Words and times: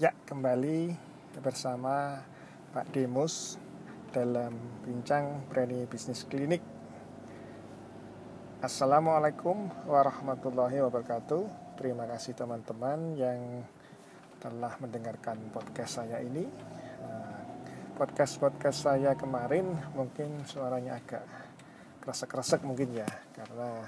Ya, 0.00 0.16
kembali 0.24 0.96
bersama 1.44 2.24
Pak 2.72 2.88
Demus 2.88 3.60
dalam 4.16 4.56
bincang 4.80 5.44
Berani 5.52 5.84
Bisnis 5.84 6.24
Klinik. 6.24 6.64
Assalamualaikum 8.64 9.68
warahmatullahi 9.84 10.80
wabarakatuh. 10.80 11.76
Terima 11.76 12.08
kasih 12.08 12.32
teman-teman 12.32 13.12
yang 13.20 13.60
telah 14.40 14.72
mendengarkan 14.80 15.36
podcast 15.52 16.00
saya 16.00 16.24
ini. 16.24 16.48
Eh, 17.04 17.40
podcast-podcast 18.00 18.80
saya 18.80 19.12
kemarin 19.20 19.68
mungkin 19.92 20.48
suaranya 20.48 20.96
agak 20.96 21.28
kresek-kresek 22.00 22.64
mungkin 22.64 23.04
ya, 23.04 23.08
karena 23.36 23.84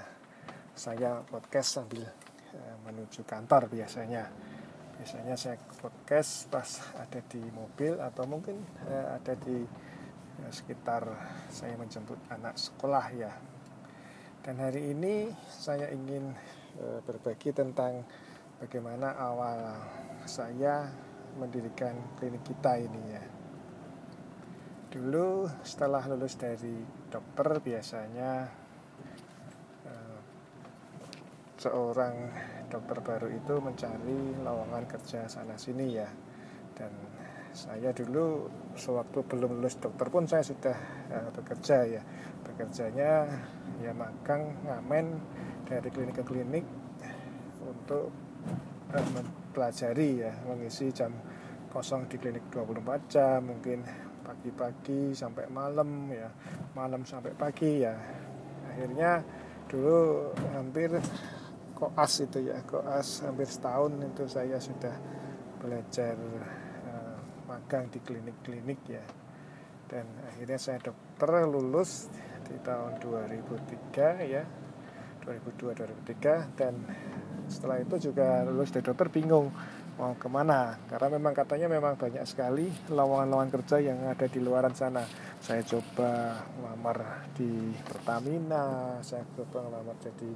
saya 0.77 1.25
podcast 1.25 1.81
sambil 1.81 2.05
eh, 2.53 2.75
menuju 2.85 3.25
kantor 3.25 3.65
biasanya 3.65 4.52
biasanya 5.03 5.35
saya 5.35 5.59
podcast 5.83 6.47
pas 6.47 6.79
ada 6.95 7.19
di 7.27 7.43
mobil 7.51 7.99
atau 7.99 8.23
mungkin 8.23 8.55
eh, 8.87 9.19
ada 9.19 9.35
di 9.35 9.59
ya, 10.39 10.47
sekitar 10.47 11.03
saya 11.51 11.75
menjemput 11.75 12.15
anak 12.31 12.55
sekolah 12.55 13.11
ya. 13.11 13.35
Dan 14.47 14.63
hari 14.63 14.95
ini 14.95 15.27
saya 15.51 15.91
ingin 15.91 16.31
eh, 16.79 17.03
berbagi 17.03 17.51
tentang 17.51 18.07
bagaimana 18.63 19.11
awal 19.19 19.75
saya 20.23 20.87
mendirikan 21.35 21.99
klinik 22.15 22.47
kita 22.47 22.79
ini 22.79 23.03
ya. 23.11 23.23
Dulu 24.87 25.51
setelah 25.67 26.07
lulus 26.07 26.39
dari 26.39 26.79
dokter 27.11 27.59
biasanya 27.59 28.47
eh, 29.83 30.19
seorang 31.63 32.15
dokter 32.67 32.99
baru 32.99 33.27
itu 33.31 33.55
mencari 33.63 34.35
lowongan 34.43 34.83
kerja 34.83 35.23
sana 35.31 35.55
sini 35.55 35.95
ya. 35.95 36.09
Dan 36.75 36.91
saya 37.55 37.93
dulu 37.95 38.49
sewaktu 38.75 39.23
belum 39.29 39.61
lulus 39.61 39.79
dokter 39.79 40.09
pun 40.09 40.27
saya 40.27 40.43
sudah 40.43 40.75
uh, 41.13 41.29
bekerja 41.31 41.77
ya. 41.87 42.01
Bekerjanya 42.43 43.11
ya 43.79 43.91
magang 43.95 44.59
ngamen 44.67 45.21
dari 45.63 45.87
klinik 45.87 46.19
ke 46.19 46.23
klinik 46.27 46.65
untuk 47.63 48.11
uh, 48.91 49.07
mempelajari 49.15 50.27
ya 50.27 50.33
mengisi 50.43 50.91
jam 50.91 51.15
kosong 51.71 52.05
di 52.11 52.19
klinik 52.19 52.43
24 52.51 53.07
jam 53.09 53.39
mungkin 53.47 53.81
pagi-pagi 54.23 55.15
sampai 55.15 55.47
malam 55.49 56.11
ya 56.11 56.27
malam 56.75 57.07
sampai 57.07 57.31
pagi 57.37 57.85
ya. 57.85 57.95
Akhirnya 58.73 59.21
dulu 59.69 60.33
hampir 60.57 60.89
koas 61.83 62.23
itu 62.23 62.47
ya 62.47 62.63
koas 62.63 63.27
hampir 63.27 63.43
setahun 63.43 63.91
itu 63.99 64.23
saya 64.31 64.55
sudah 64.55 64.95
belajar 65.59 66.15
uh, 66.87 67.19
magang 67.51 67.91
di 67.91 67.99
klinik-klinik 67.99 68.79
ya. 68.87 69.03
Dan 69.91 70.07
akhirnya 70.23 70.55
saya 70.55 70.79
dokter 70.79 71.43
lulus 71.43 72.07
di 72.47 72.55
tahun 72.63 73.03
2003 73.03 74.31
ya 74.31 74.47
2002 75.27 75.75
2003 76.07 76.59
dan 76.59 76.73
setelah 77.51 77.79
itu 77.83 78.11
juga 78.11 78.47
lulus 78.47 78.71
dari 78.71 78.87
dokter 78.87 79.11
bingung 79.11 79.51
mau 79.99 80.15
ke 80.15 80.31
mana. 80.31 80.79
Karena 80.87 81.19
memang 81.19 81.35
katanya 81.35 81.67
memang 81.67 81.99
banyak 81.99 82.23
sekali 82.23 82.71
lowongan-lowongan 82.87 83.51
kerja 83.59 83.77
yang 83.83 83.99
ada 84.07 84.25
di 84.25 84.39
luaran 84.39 84.73
sana. 84.73 85.03
Saya 85.43 85.59
coba 85.67 86.39
melamar 86.55 87.27
di 87.35 87.75
Pertamina 87.83 88.97
saya 89.03 89.27
coba 89.35 89.67
melamar 89.67 89.99
jadi 89.99 90.31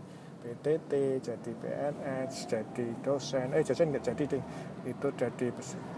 PTT 0.48 1.20
jadi 1.20 1.52
PNS 1.60 2.34
jadi 2.48 2.88
dosen. 3.04 3.52
Eh 3.52 3.68
dosen 3.68 3.92
nggak 3.92 4.06
jadi 4.08 4.24
deh. 4.32 4.44
Itu 4.88 5.12
jadi 5.12 5.52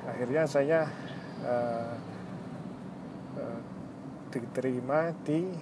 akhirnya 0.10 0.50
saya 0.50 0.90
uh, 1.46 1.94
uh, 3.38 3.62
diterima 4.34 5.14
di 5.22 5.54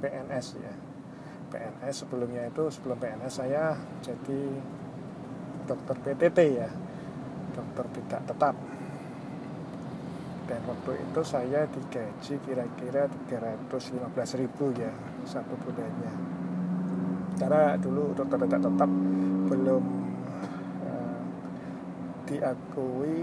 PNS 0.00 0.46
ya. 0.56 0.74
PNS 1.52 2.08
sebelumnya 2.08 2.48
itu 2.48 2.72
sebelum 2.72 2.96
PNS 2.96 3.34
saya 3.36 3.76
jadi 4.00 4.40
dokter 5.68 5.96
PTT 6.00 6.38
ya. 6.56 6.72
Dokter 7.52 7.84
tidak 8.00 8.22
tetap. 8.24 8.56
Dan 10.48 10.64
waktu 10.64 11.04
itu 11.04 11.20
saya 11.20 11.68
digaji 11.68 12.34
kira-kira 12.48 13.04
315 13.28 14.40
ribu 14.40 14.72
ya 14.72 14.88
satu 15.28 15.52
bulannya 15.60 16.47
karena 17.38 17.78
dulu 17.78 18.12
dokter 18.18 18.38
tidak 18.44 18.62
tetap 18.66 18.90
belum 19.48 19.84
uh, 20.82 21.22
diakui 22.26 23.18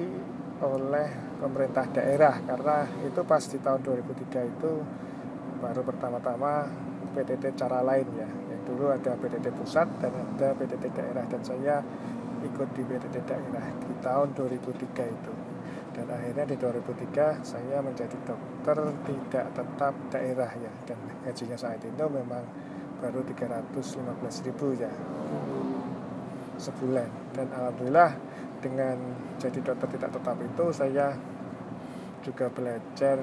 oleh 0.63 1.09
pemerintah 1.37 1.85
daerah. 1.91 2.39
Karena 2.47 2.87
itu 3.03 3.21
pas 3.27 3.43
di 3.43 3.59
tahun 3.59 3.83
2003 3.83 4.51
itu 4.55 4.71
baru 5.59 5.81
pertama-tama 5.83 6.71
PTT 7.11 7.59
cara 7.59 7.83
lain 7.83 8.07
ya. 8.15 8.29
Yang 8.55 8.61
dulu 8.71 8.85
ada 8.95 9.11
PTT 9.19 9.45
pusat 9.51 9.87
dan 9.99 10.11
ada 10.15 10.55
PTT 10.55 10.83
daerah. 10.95 11.23
Dan 11.27 11.41
saya 11.43 11.83
ikut 12.39 12.69
di 12.71 12.83
PTT 12.87 13.15
daerah 13.27 13.65
di 13.83 13.91
tahun 13.99 14.31
2003 14.31 15.11
itu. 15.11 15.33
Dan 15.95 16.11
akhirnya 16.11 16.43
di 16.43 16.55
2003 16.59 17.39
saya 17.43 17.79
menjadi 17.79 18.15
dokter 18.27 18.77
tidak 19.07 19.45
tetap 19.51 19.93
daerah 20.11 20.51
ya. 20.55 20.71
Dan 20.87 20.97
gajinya 21.27 21.59
saat 21.59 21.83
itu 21.83 22.05
memang 22.07 22.43
baru 22.99 23.21
315 23.23 24.47
ribu 24.47 24.75
ya 24.77 24.91
sebulan. 26.55 27.09
Dan 27.35 27.47
alhamdulillah 27.51 28.11
dengan 28.63 28.97
jadi 29.37 29.59
dokter 29.61 29.99
tidak 29.99 30.11
tetap 30.15 30.37
itu 30.39 30.65
saya 30.71 31.15
juga 32.25 32.49
belajar 32.49 33.21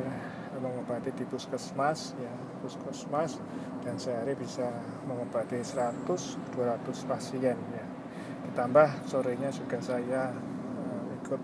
mengobati 0.62 1.10
di 1.16 1.26
puskesmas 1.26 2.14
ya 2.22 2.30
puskesmas 2.62 3.42
dan 3.82 3.98
sehari 3.98 4.38
bisa 4.38 4.70
mengobati 5.10 5.58
100 5.58 6.06
200 6.06 7.10
pasien 7.10 7.58
ya. 7.58 7.86
Ditambah 8.46 9.08
sorenya 9.10 9.50
juga 9.50 9.82
saya 9.82 10.30
uh, 10.78 11.04
ikut 11.18 11.40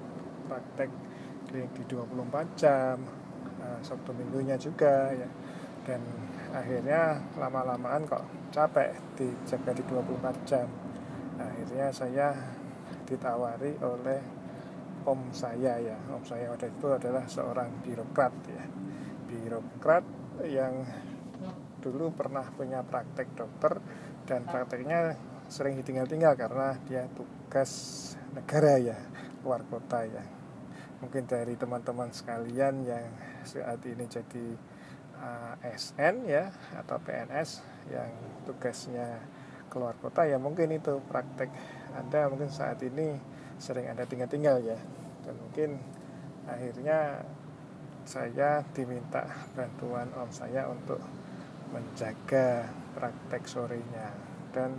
praktek 0.46 0.90
klinik 1.50 1.72
di 1.74 1.82
24 1.90 2.60
jam 2.60 3.02
uh, 3.58 3.80
Sabtu 3.82 4.14
minggunya 4.14 4.54
juga 4.54 5.10
ya. 5.10 5.26
Dan 5.82 6.04
akhirnya 6.52 7.20
lama-lamaan 7.36 8.08
kok 8.08 8.24
capek 8.52 8.96
dijaga 9.16 9.72
di 9.76 9.84
24 9.84 10.48
jam. 10.48 10.68
Akhirnya 11.38 11.88
saya 11.92 12.34
ditawari 13.04 13.76
oleh 13.80 14.20
om 15.04 15.32
saya 15.32 15.80
ya. 15.80 15.96
Om 16.12 16.24
saya 16.24 16.52
waktu 16.52 16.72
itu 16.72 16.88
adalah 16.92 17.24
seorang 17.28 17.70
birokrat 17.84 18.34
ya. 18.48 18.64
Birokrat 19.28 20.04
yang 20.48 20.84
dulu 21.78 22.10
pernah 22.10 22.44
punya 22.52 22.82
praktek 22.82 23.38
dokter 23.38 23.78
dan 24.26 24.44
prakteknya 24.44 25.14
sering 25.48 25.78
ditinggal-tinggal 25.80 26.36
karena 26.36 26.76
dia 26.84 27.08
tugas 27.16 27.70
negara 28.34 28.76
ya 28.76 28.98
luar 29.46 29.64
kota 29.64 30.04
ya. 30.04 30.24
Mungkin 30.98 31.30
dari 31.30 31.54
teman-teman 31.54 32.10
sekalian 32.10 32.82
yang 32.82 33.06
saat 33.46 33.78
ini 33.86 34.04
jadi 34.10 34.58
ASN 35.18 36.26
ya 36.26 36.50
atau 36.78 36.96
PNS 37.02 37.62
yang 37.90 38.10
tugasnya 38.46 39.18
keluar 39.68 39.92
kota 40.00 40.24
ya 40.24 40.40
mungkin 40.40 40.72
itu 40.72 41.02
praktek 41.10 41.52
Anda 41.92 42.30
mungkin 42.32 42.48
saat 42.48 42.80
ini 42.80 43.18
sering 43.58 43.90
Anda 43.90 44.06
tinggal-tinggal 44.06 44.62
ya. 44.64 44.78
Dan 45.26 45.34
mungkin 45.36 45.70
akhirnya 46.48 47.20
saya 48.08 48.64
diminta 48.72 49.28
bantuan 49.52 50.08
om 50.16 50.30
saya 50.32 50.70
untuk 50.70 51.02
menjaga 51.74 52.70
praktek 52.96 53.44
sorenya. 53.44 54.14
Dan 54.54 54.72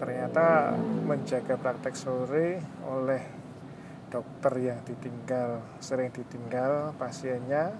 ternyata 0.00 0.72
menjaga 1.04 1.60
praktek 1.60 1.92
sore 1.92 2.56
oleh 2.88 3.20
dokter 4.08 4.52
yang 4.58 4.80
ditinggal 4.82 5.60
sering 5.78 6.10
ditinggal 6.10 6.96
pasiennya 6.96 7.76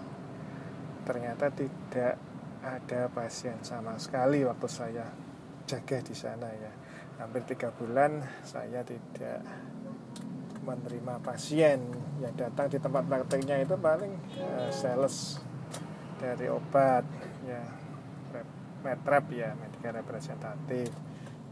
ternyata 1.11 1.51
tidak 1.51 2.15
ada 2.63 3.11
pasien 3.11 3.59
sama 3.67 3.99
sekali 3.99 4.47
waktu 4.47 4.69
saya 4.71 5.11
jaga 5.67 5.99
di 6.07 6.15
sana 6.15 6.47
ya. 6.47 6.71
Hampir 7.19 7.43
tiga 7.51 7.75
bulan 7.75 8.23
saya 8.47 8.87
tidak 8.87 9.43
menerima 10.63 11.19
pasien 11.19 11.83
yang 12.23 12.35
datang 12.39 12.71
di 12.71 12.79
tempat 12.79 13.11
prakteknya 13.11 13.59
itu 13.59 13.75
paling 13.75 14.15
uh, 14.39 14.71
sales 14.71 15.43
dari 16.23 16.47
obat 16.47 17.03
ya 17.43 17.59
metrap 18.87 19.35
ya 19.35 19.51
medika 19.59 19.91
representatif. 19.91 20.95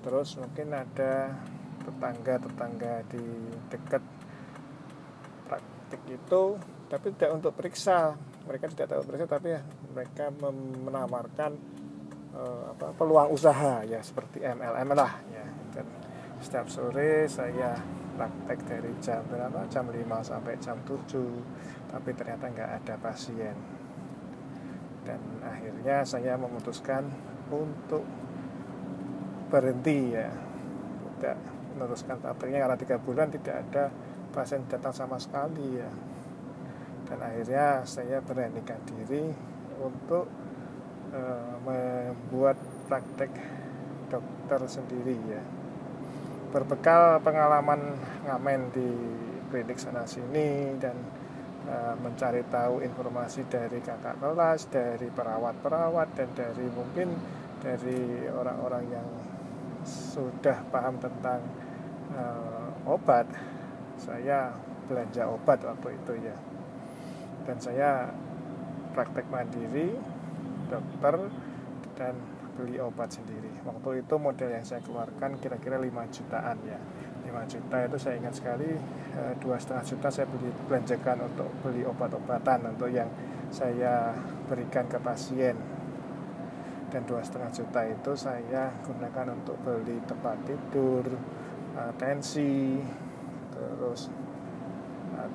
Terus 0.06 0.38
mungkin 0.38 0.70
ada 0.70 1.34
tetangga-tetangga 1.82 2.94
di 3.10 3.26
dekat 3.74 4.04
praktik 5.50 6.02
itu 6.06 6.44
tapi 6.86 7.06
tidak 7.16 7.42
untuk 7.42 7.52
periksa 7.58 8.14
mereka 8.48 8.72
tidak 8.72 8.96
tahu 8.96 9.02
persis 9.04 9.28
tapi 9.28 9.48
ya 9.52 9.60
mereka 9.92 10.32
menawarkan 10.88 11.52
uh, 12.32 12.72
apa, 12.72 12.96
peluang 12.96 13.28
usaha 13.28 13.84
ya 13.84 14.00
seperti 14.00 14.40
MLM 14.40 14.88
lah 14.96 15.12
ya. 15.28 15.44
Dan 15.76 15.86
setiap 16.40 16.66
sore 16.72 17.28
saya 17.28 17.76
praktek 18.16 18.64
dari 18.64 18.92
jam 19.04 19.20
berapa? 19.28 19.68
Jam 19.68 19.92
5 19.92 20.00
sampai 20.24 20.56
jam 20.58 20.80
7 20.80 21.92
tapi 21.92 22.10
ternyata 22.16 22.48
nggak 22.48 22.70
ada 22.82 22.94
pasien. 22.96 23.54
Dan 25.04 25.20
akhirnya 25.44 26.08
saya 26.08 26.40
memutuskan 26.40 27.04
untuk 27.52 28.08
berhenti 29.52 30.16
ya. 30.16 30.32
Tidak 31.18 31.36
meneruskan 31.76 32.16
prakteknya 32.18 32.64
karena 32.64 32.76
tiga 32.80 32.96
bulan 32.96 33.28
tidak 33.28 33.60
ada 33.68 33.92
pasien 34.32 34.66
datang 34.66 34.94
sama 34.94 35.16
sekali 35.18 35.78
ya 35.78 35.90
dan 37.08 37.18
akhirnya 37.24 37.82
saya 37.88 38.20
beranikan 38.20 38.78
diri 38.84 39.32
untuk 39.80 40.28
uh, 41.16 41.56
membuat 41.64 42.60
praktek 42.86 43.32
dokter 44.12 44.60
sendiri 44.68 45.16
ya 45.28 45.42
berbekal 46.48 47.20
pengalaman 47.20 47.96
ngamen 48.24 48.60
di 48.72 48.88
klinik 49.52 49.76
sana 49.76 50.04
sini 50.08 50.76
dan 50.80 50.96
uh, 51.68 51.94
mencari 52.00 52.44
tahu 52.48 52.80
informasi 52.80 53.44
dari 53.48 53.80
kakak 53.84 54.16
kelas, 54.20 54.68
dari 54.72 55.08
perawat-perawat 55.12 56.08
dan 56.16 56.28
dari 56.32 56.66
mungkin 56.72 57.12
dari 57.60 58.28
orang-orang 58.32 58.84
yang 58.88 59.08
sudah 59.84 60.56
paham 60.72 60.96
tentang 61.00 61.40
uh, 62.16 62.68
obat, 62.88 63.28
saya 64.00 64.52
belanja 64.88 65.28
obat 65.28 65.60
waktu 65.64 65.88
itu 65.96 66.12
ya. 66.28 66.36
Dan 67.48 67.56
saya 67.56 68.12
praktek 68.92 69.24
mandiri, 69.32 69.96
dokter 70.68 71.16
dan 71.96 72.14
beli 72.58 72.76
obat 72.82 73.08
sendiri. 73.14 73.48
Waktu 73.62 74.02
itu 74.02 74.14
model 74.18 74.50
yang 74.50 74.66
saya 74.66 74.82
keluarkan 74.82 75.40
kira-kira 75.40 75.80
5 75.80 75.88
jutaan 76.10 76.58
ya. 76.66 76.76
5 77.24 77.52
juta 77.54 77.76
itu 77.86 77.96
saya 77.96 78.14
ingat 78.18 78.34
sekali 78.36 78.68
eh, 79.14 79.34
dua 79.38 79.60
setengah 79.60 79.84
juta 79.84 80.08
saya 80.08 80.26
beli 80.26 80.48
belanjakan 80.66 81.28
untuk 81.28 81.48
beli 81.60 81.84
obat-obatan 81.84 82.72
untuk 82.74 82.90
yang 82.90 83.06
saya 83.54 84.12
berikan 84.50 84.90
ke 84.90 84.98
pasien. 84.98 85.54
Dan 86.88 87.04
dua 87.04 87.20
setengah 87.20 87.52
juta 87.52 87.80
itu 87.84 88.12
saya 88.16 88.72
gunakan 88.84 89.38
untuk 89.38 89.56
beli 89.64 90.02
tempat 90.04 90.36
tidur 90.44 91.04
eh, 91.78 91.92
tensi 91.96 92.82
terus 93.54 94.10
eh, 95.14 95.30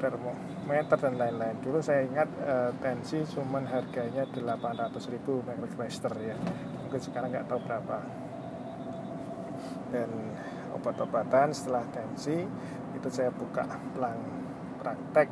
termometer 0.00 0.96
dan 0.96 1.14
lain-lain. 1.20 1.60
Dulu 1.60 1.78
saya 1.84 2.02
ingat 2.08 2.28
uh, 2.40 2.72
tensi 2.80 3.20
cuman 3.36 3.68
harganya 3.68 4.24
800 4.32 4.96
ribu 5.12 5.44
ya. 5.44 6.36
Mungkin 6.80 7.00
sekarang 7.00 7.28
nggak 7.30 7.46
tahu 7.46 7.60
berapa. 7.68 7.98
Dan 9.92 10.10
obat-obatan 10.72 11.52
setelah 11.52 11.84
tensi 11.92 12.40
itu 12.96 13.08
saya 13.12 13.28
buka 13.30 13.68
pelang 13.92 14.18
praktek. 14.80 15.28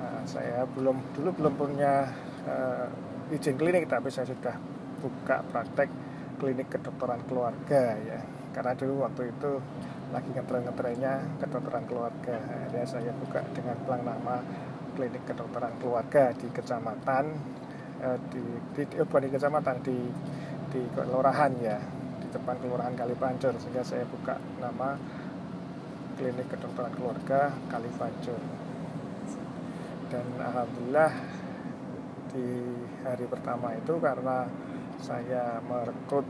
Uh, 0.00 0.22
saya 0.24 0.64
belum 0.72 0.96
dulu 1.12 1.28
belum 1.36 1.54
punya 1.54 2.08
uh, 2.48 2.88
izin 3.28 3.60
klinik 3.60 3.84
tapi 3.84 4.08
saya 4.08 4.24
sudah 4.32 4.56
buka 5.04 5.44
praktek 5.52 5.92
klinik 6.40 6.72
kedokteran 6.72 7.20
keluarga 7.28 7.94
ya. 8.00 8.20
Karena 8.56 8.72
dulu 8.72 9.04
waktu 9.04 9.30
itu 9.30 9.52
lagi 10.08 10.30
ngetren-ngetrennya 10.32 11.40
kedokteran 11.40 11.84
keluarga. 11.84 12.36
Akhirnya 12.40 12.84
saya 12.88 13.12
buka 13.12 13.44
dengan 13.52 13.76
pelang 13.84 14.04
nama 14.04 14.36
klinik 14.96 15.24
kedokteran 15.28 15.74
keluarga 15.78 16.32
di 16.34 16.48
kecamatan 16.48 17.24
eh, 18.02 18.18
di, 18.32 18.42
di 18.74 18.82
bukan 19.04 19.22
di 19.24 19.30
kecamatan 19.30 19.76
di 19.84 19.98
di 20.72 20.82
kelurahan 20.96 21.52
ya. 21.60 21.78
Di 22.18 22.26
depan 22.32 22.56
kelurahan 22.60 22.94
Kalipancur 22.96 23.56
sehingga 23.60 23.84
saya 23.84 24.04
buka 24.08 24.36
nama 24.60 24.96
klinik 26.16 26.48
kedokteran 26.50 26.92
keluarga 26.96 27.52
Kalipancur 27.68 28.40
dan 30.08 30.24
alhamdulillah 30.40 31.12
di 32.32 32.48
hari 33.04 33.24
pertama 33.28 33.76
itu 33.76 33.94
karena 34.00 34.48
saya 35.04 35.60
merekrut 35.68 36.24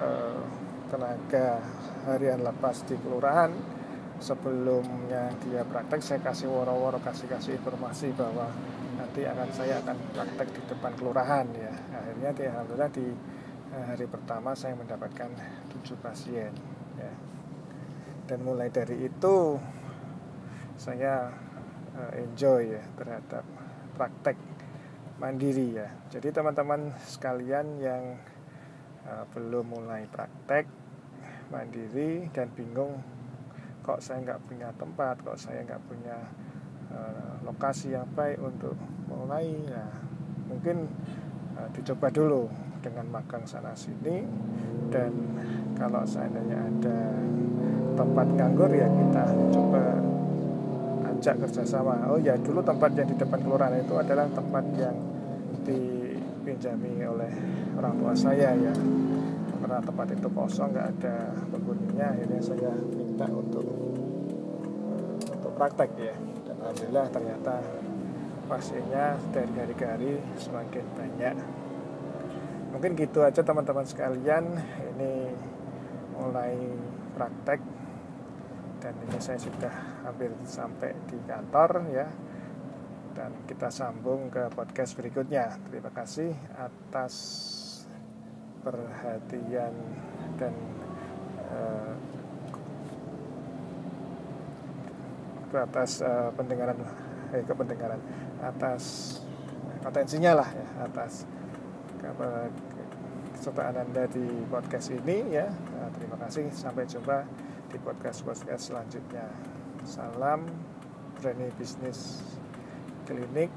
eh, 0.00 0.42
tenaga 0.88 1.60
harian 2.08 2.40
lepas 2.40 2.84
di 2.88 2.96
kelurahan 2.98 3.52
sebelumnya 4.18 5.30
dia 5.46 5.62
praktek 5.62 6.02
saya 6.02 6.20
kasih 6.24 6.50
woro-woro 6.50 6.98
kasih-kasih 6.98 7.62
informasi 7.62 8.10
bahwa 8.18 8.50
nanti 8.98 9.22
akan 9.22 9.48
saya 9.54 9.78
akan 9.78 9.96
praktek 10.10 10.48
di 10.58 10.60
depan 10.66 10.92
kelurahan 10.98 11.46
ya. 11.54 11.72
Akhirnya 11.94 12.30
di 12.34 12.42
alhamdulillah 12.50 12.90
di 12.90 13.06
eh, 13.72 13.84
hari 13.94 14.06
pertama 14.10 14.58
saya 14.58 14.74
mendapatkan 14.74 15.30
tujuh 15.70 15.96
pasien 16.02 16.50
ya. 16.98 17.12
Dan 18.28 18.42
mulai 18.42 18.68
dari 18.74 19.06
itu 19.06 19.54
saya 20.74 21.30
eh, 21.94 22.26
enjoy 22.26 22.74
ya 22.74 22.82
terhadap 22.98 23.46
praktek 23.94 24.36
mandiri 25.18 25.78
ya. 25.78 25.88
Jadi 26.10 26.30
teman-teman 26.30 26.94
sekalian 27.02 27.66
yang 27.82 28.02
uh, 29.02 29.26
belum 29.34 29.66
mulai 29.66 30.06
praktek 30.06 30.77
mandiri 31.48 32.28
dan 32.32 32.48
bingung 32.52 33.00
kok 33.80 34.04
saya 34.04 34.20
nggak 34.20 34.40
punya 34.44 34.68
tempat 34.76 35.16
kok 35.24 35.40
saya 35.40 35.64
nggak 35.64 35.80
punya 35.88 36.16
uh, 36.92 37.40
lokasi 37.44 37.96
yang 37.96 38.04
baik 38.12 38.36
untuk 38.36 38.76
mulai. 39.08 39.48
Ya 39.64 39.84
mungkin 40.48 40.88
uh, 41.56 41.68
dicoba 41.72 42.12
dulu 42.12 42.48
dengan 42.84 43.08
magang 43.08 43.48
sana 43.48 43.72
sini. 43.72 44.28
Dan 44.88 45.12
kalau 45.76 46.04
seandainya 46.04 46.64
ada 46.68 47.00
tempat 47.96 48.26
nganggur 48.28 48.72
ya 48.72 48.88
kita 48.88 49.24
coba 49.52 49.84
ajak 51.16 51.34
kerjasama. 51.48 52.12
Oh 52.12 52.20
ya 52.20 52.36
dulu 52.36 52.60
tempat 52.60 52.92
yang 52.92 53.08
di 53.08 53.16
depan 53.16 53.40
kelurahan 53.40 53.80
itu 53.80 53.94
adalah 53.96 54.28
tempat 54.32 54.64
yang 54.76 54.96
dipinjami 55.64 57.04
oleh 57.04 57.32
orang 57.76 57.94
tua 58.00 58.12
saya 58.16 58.52
ya 58.56 58.72
karena 59.58 59.78
tempat 59.82 60.06
itu 60.14 60.28
kosong 60.30 60.70
nggak 60.70 60.88
ada 60.98 61.16
penghuninya 61.50 62.06
akhirnya 62.14 62.40
saya 62.40 62.72
minta 62.94 63.26
untuk 63.26 63.66
untuk 65.18 65.52
praktek 65.58 65.90
ya. 65.98 66.14
Dan 66.46 66.56
alhamdulillah 66.62 67.06
ternyata 67.10 67.54
pasiennya 68.48 69.06
dari 69.34 69.52
hari 69.58 69.74
ke 69.74 69.84
hari 69.84 70.12
semakin 70.38 70.84
banyak. 70.94 71.36
Mungkin 72.72 72.90
gitu 72.96 73.26
aja 73.26 73.42
teman-teman 73.42 73.84
sekalian. 73.84 74.44
Ini 74.96 75.12
mulai 76.16 76.54
praktek. 77.18 77.60
Dan 78.78 78.94
ini 79.10 79.18
saya 79.18 79.42
sudah 79.42 79.74
hampir 80.06 80.30
sampai 80.46 80.94
di 81.10 81.18
kantor 81.26 81.70
ya. 81.90 82.06
Dan 83.18 83.34
kita 83.50 83.74
sambung 83.74 84.30
ke 84.30 84.46
podcast 84.54 84.94
berikutnya. 84.94 85.58
Terima 85.66 85.90
kasih 85.90 86.30
atas 86.54 87.14
perhatian 88.62 89.74
dan 90.36 90.54
uh, 91.48 91.94
atas 95.48 96.04
uh, 96.04 96.28
pendengaran 96.36 96.76
eh 97.32 97.44
kependengaran 97.44 98.00
atas 98.44 99.16
potensinya 99.80 100.44
lah 100.44 100.48
ya 100.52 100.66
atas 100.84 101.24
kesertaan 103.38 103.80
anda 103.80 104.04
di 104.10 104.26
podcast 104.50 104.90
ini 104.92 105.30
ya. 105.30 105.46
Nah, 105.48 105.88
terima 105.94 106.18
kasih 106.20 106.50
sampai 106.50 106.84
jumpa 106.84 107.24
di 107.70 107.78
podcast 107.80 108.26
podcast 108.26 108.68
selanjutnya. 108.68 109.30
Salam 109.86 110.44
berani 111.18 111.48
bisnis 111.56 112.20
klinik 113.06 113.50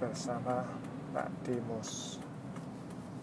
bersama 0.00 0.64
Pak 1.14 1.28
Dimus 1.44 2.18